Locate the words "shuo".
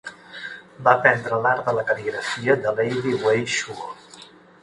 3.57-3.93